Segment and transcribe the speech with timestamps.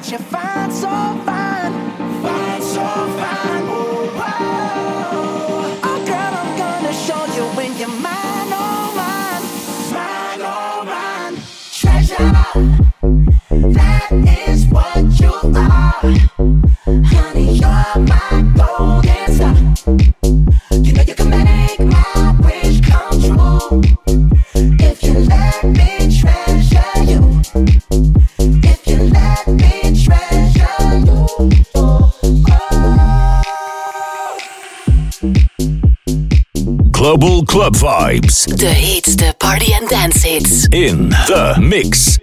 [0.00, 0.88] that you find so
[1.26, 1.49] fine.
[37.70, 38.44] Club vibes.
[38.44, 40.66] De heetste party and dance hits.
[40.68, 42.18] In the mix.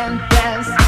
[0.00, 0.79] and dance.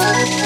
[0.00, 0.39] Dance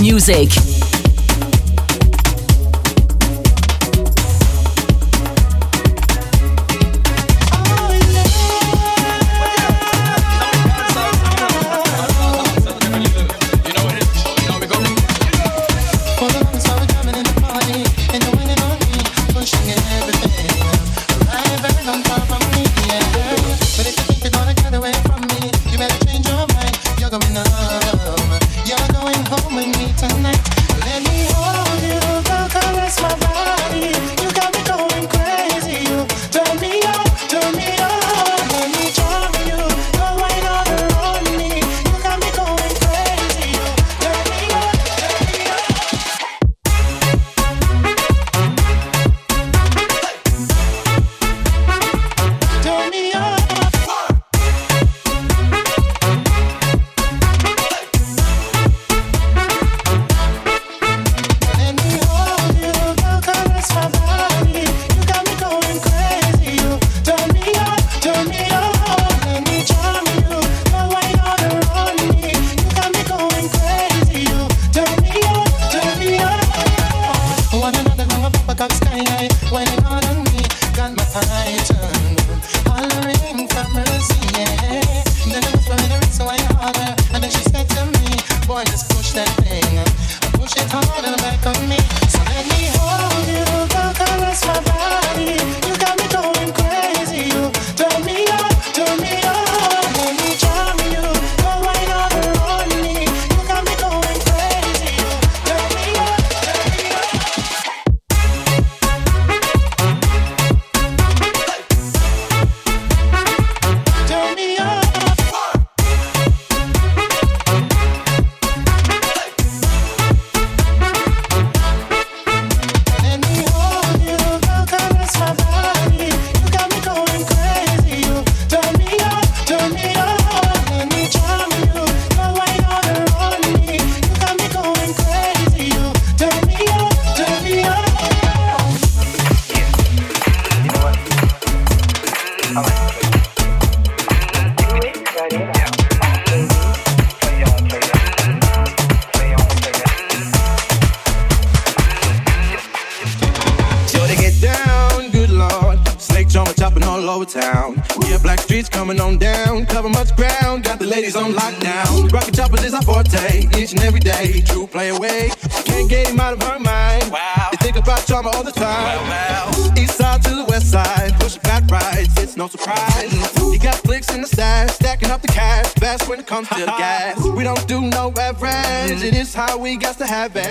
[0.00, 0.67] music.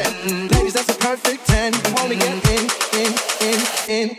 [0.07, 0.47] Mm, 10.
[0.49, 1.73] Ladies, that's a perfect 10.
[1.73, 2.63] You get in,
[2.95, 4.17] in, in, in.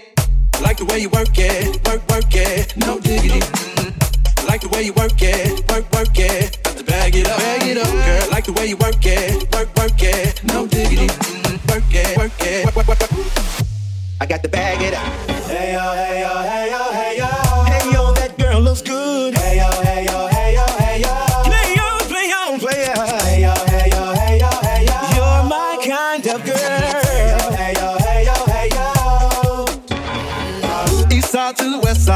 [0.63, 3.41] Like the way you work it, work, work it, no diggity.
[3.41, 4.47] Mm.
[4.47, 6.63] Like the way you work it, work, work it.
[6.63, 8.31] Got to bag it up, bag it up, girl.
[8.31, 11.07] Like the way you work it, work, work it, no diggity.
[11.07, 13.11] Mm, work it, work it, work, work, work.
[14.21, 15.07] I got to bag it up.
[15.49, 17.08] Hey yo, hey yo, hey yo, hey.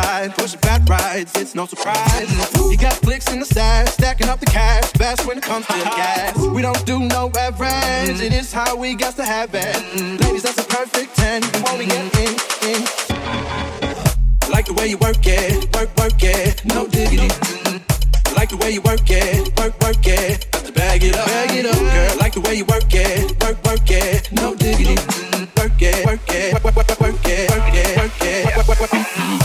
[0.02, 2.30] side, pushing fat rides, it's no surprise.
[2.70, 5.72] You got flicks in the stash, stacking up the cash, Best when it comes to
[5.72, 6.36] gas.
[6.38, 9.76] We don't do no average, it is how we got to have it.
[10.20, 12.32] Ladies, that's a perfect 10, you we get in,
[12.70, 12.80] in.
[14.50, 17.30] Like the way you work it, work, work it, no diggity.
[18.36, 21.56] Like the way you work it, work, work it, got to bag it up, bag
[21.56, 22.16] it up, girl.
[22.18, 24.96] Like the way you work it, work, work it, no diggity.
[25.56, 28.68] Work it, work it, work, work, work, work it, work it, work it.
[28.80, 29.41] Work it.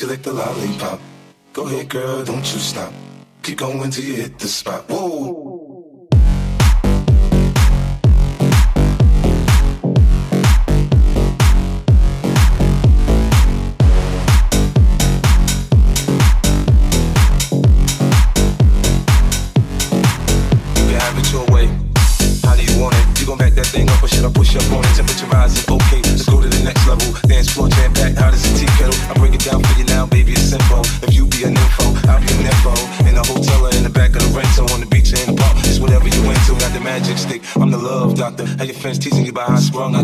[0.00, 1.00] You lick the lollipop.
[1.52, 2.92] Go ahead, girl, don't you stop.
[3.42, 4.84] Keep going till you hit the spot.
[4.90, 5.55] Whoa.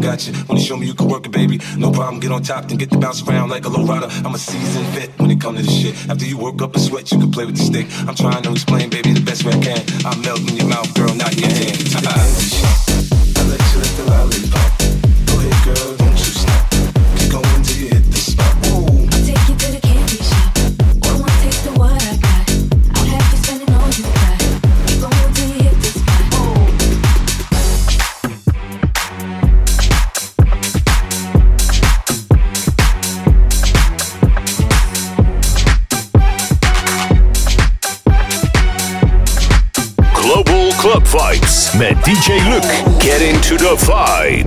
[0.02, 0.34] Got you.
[0.48, 1.60] Wanna show me you can work it, baby?
[1.78, 4.08] No problem, get on top, then get to bounce around like a low rider.
[4.24, 6.10] I'm a seasoned vet when it comes to this shit.
[6.10, 7.86] After you work up a sweat, you can play with the stick.
[8.08, 9.82] I'm trying to explain, baby, the best way I can.
[10.04, 11.78] I'm melting in your mouth, girl, not your hand.
[11.94, 14.61] I let you lick the lollipop.
[42.22, 43.00] DJ Luke.
[43.00, 44.41] Get into the vibe.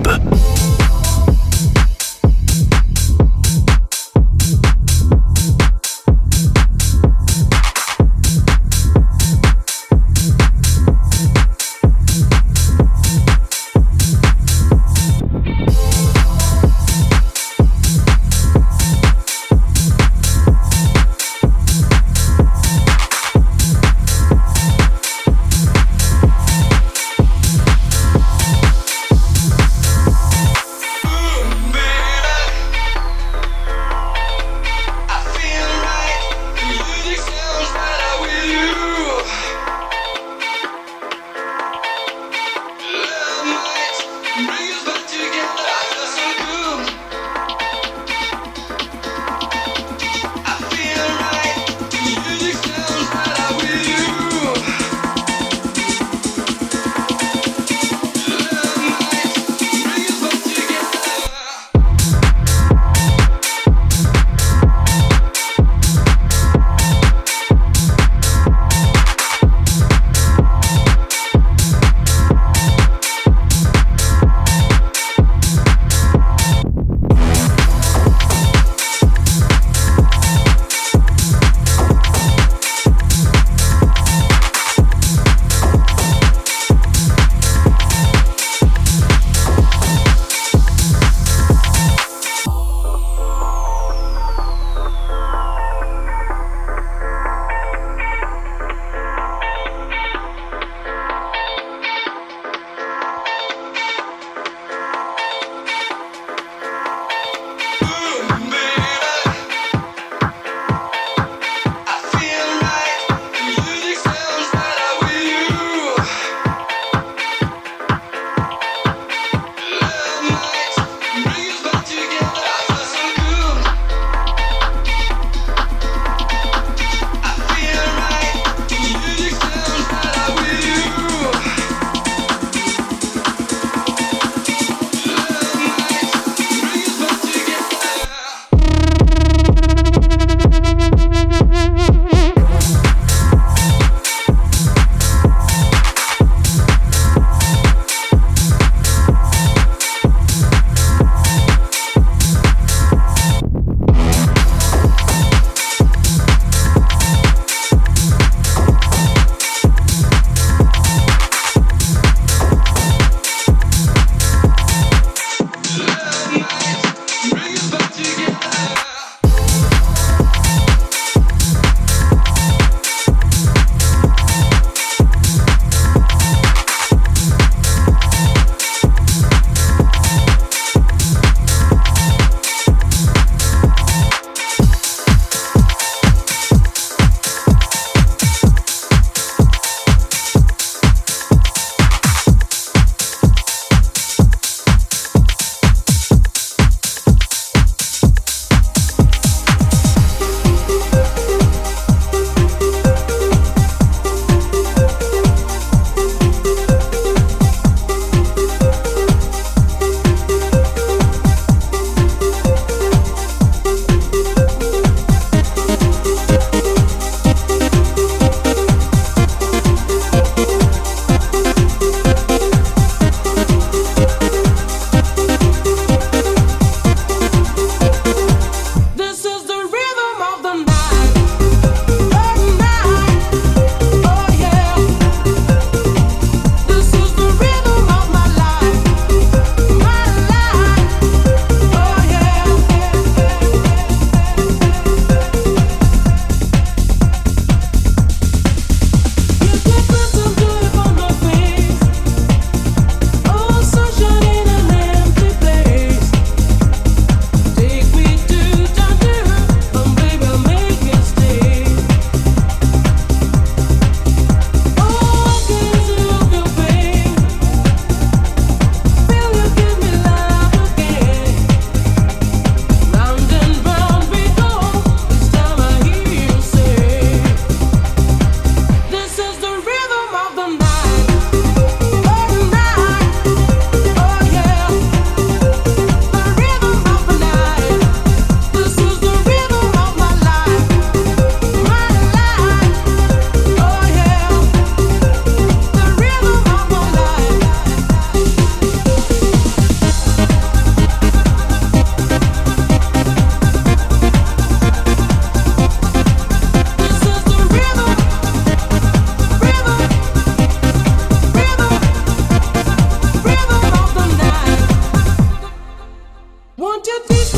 [316.96, 317.35] you think?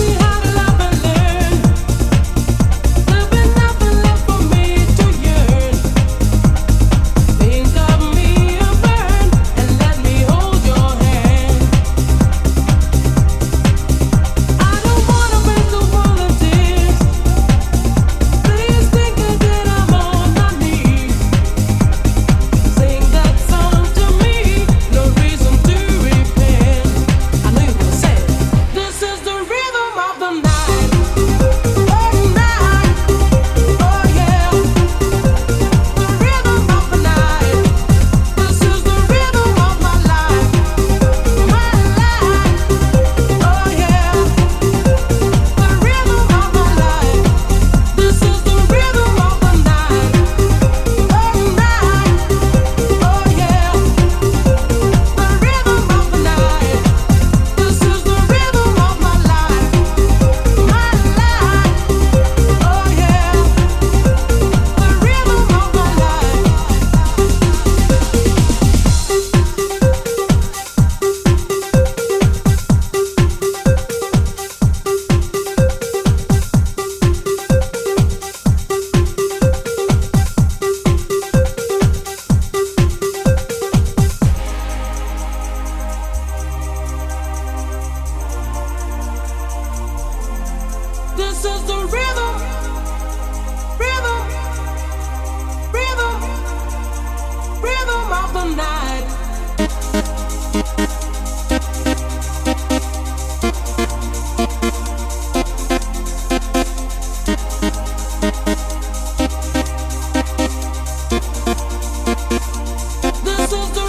[113.48, 113.87] This is the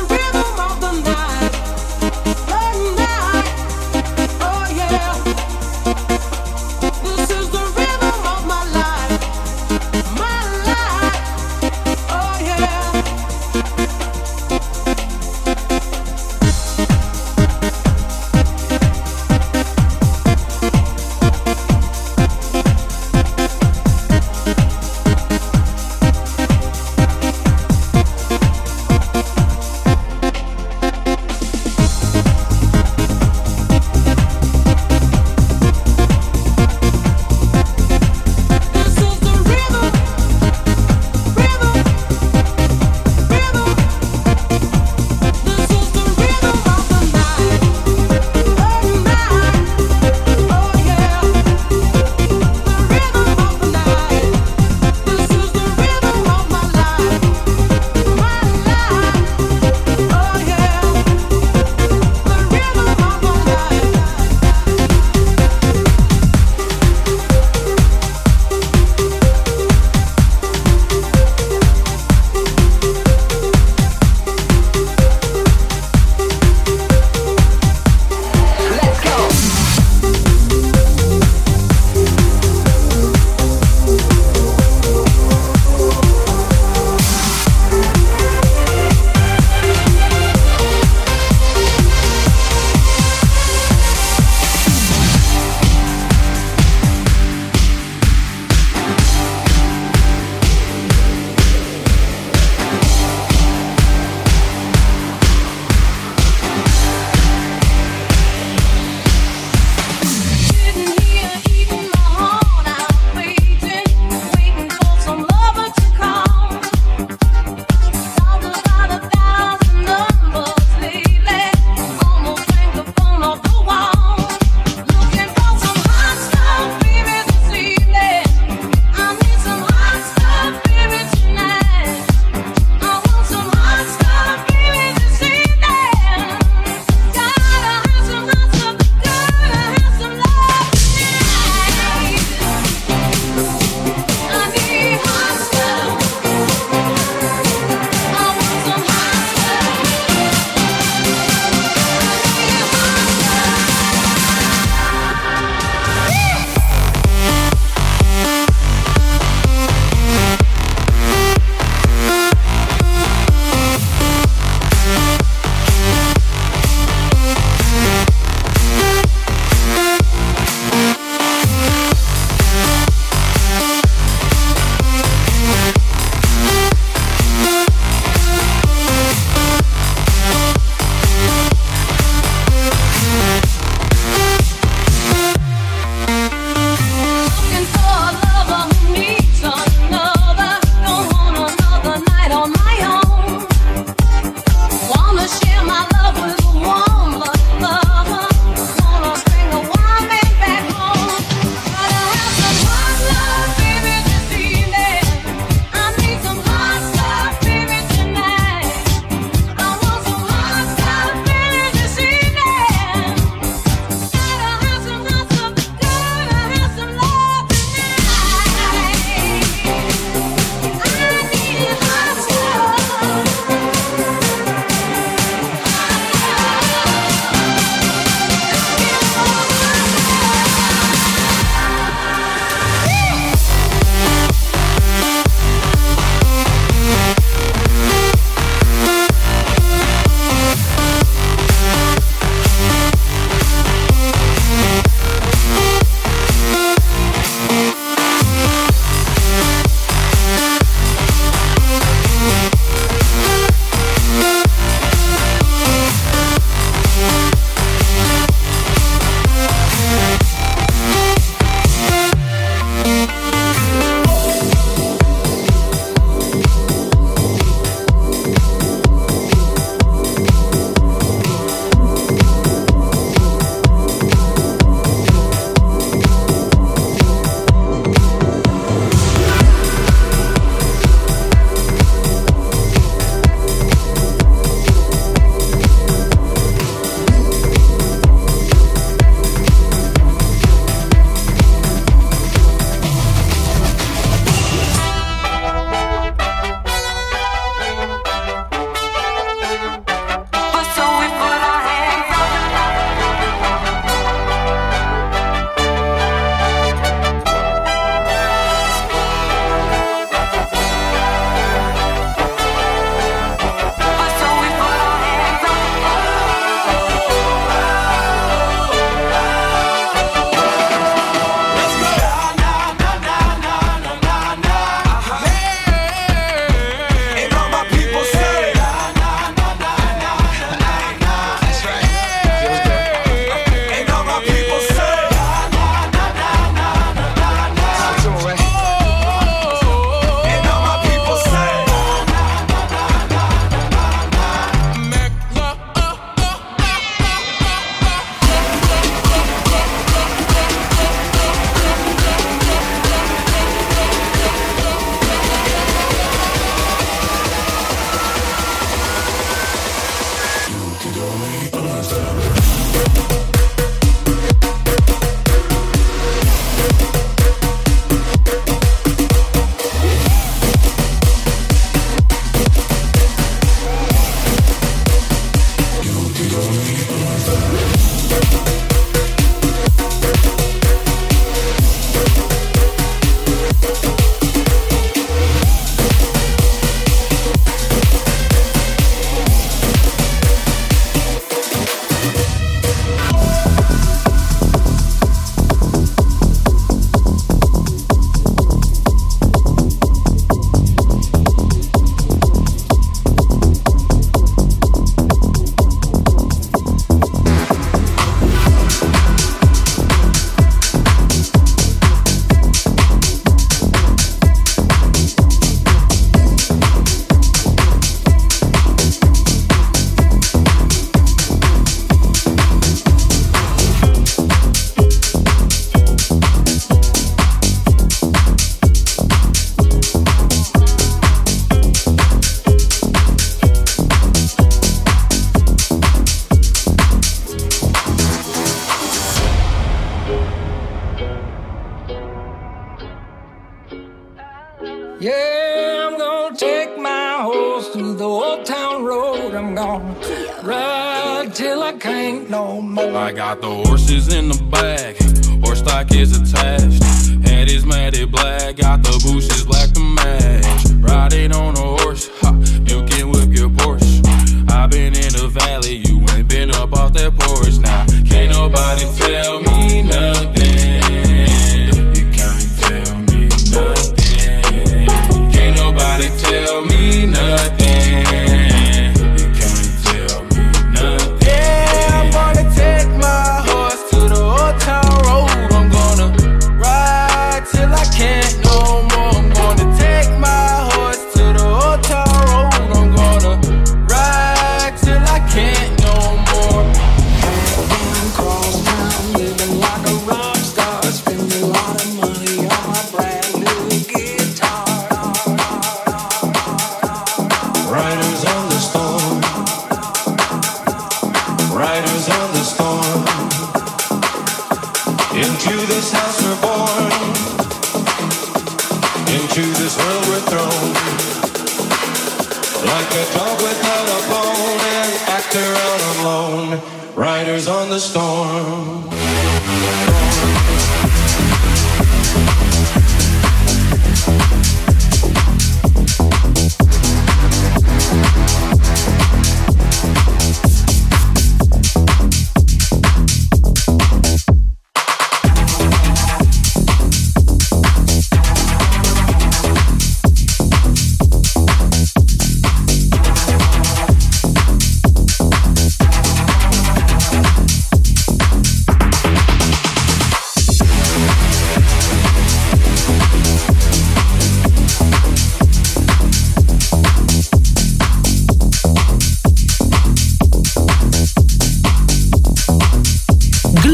[458.19, 459.88] black, got the bushes black.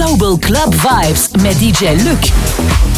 [0.05, 2.94] Global Club Vibes met DJ Luc.